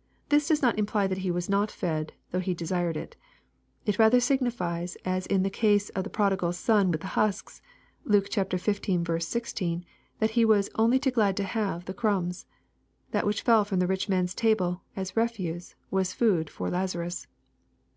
]This 0.30 0.48
does 0.48 0.62
not 0.62 0.76
imply 0.80 1.06
that 1.06 1.18
he 1.22 1.30
was 1.30 1.48
not 1.48 1.70
fed, 1.70 2.12
though 2.32 2.40
he 2.40 2.54
desired 2.54 2.96
it. 2.96 3.14
It 3.86 3.98
ratlicr 3.98 4.20
signifies, 4.20 4.96
as 5.04 5.26
in 5.26 5.44
the 5.44 5.48
case 5.48 5.90
of 5.90 6.02
the 6.02 6.10
prodigal 6.10 6.52
son 6.52 6.90
with 6.90 7.02
the 7.02 7.06
husks, 7.14 7.62
(Luke 8.02 8.28
xv, 8.28 9.22
16.) 9.22 9.86
that 10.18 10.30
he 10.30 10.44
was 10.44 10.70
"only 10.74 10.98
too 10.98 11.12
glad 11.12 11.36
to 11.36 11.44
have" 11.44 11.84
the 11.84 11.94
crumbs. 11.94 12.46
That 13.12 13.24
which 13.26 13.42
fell 13.42 13.64
fiom 13.64 13.78
the 13.78 13.86
rich 13.86 14.08
man's 14.08 14.34
table, 14.34 14.82
as 14.96 15.16
refuse, 15.16 15.76
was 15.88 16.14
food 16.14 16.50
for 16.50 16.68
Lazarus. 16.68 17.28